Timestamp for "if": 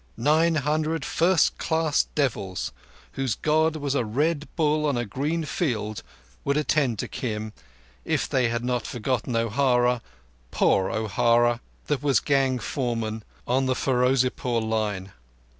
8.03-8.27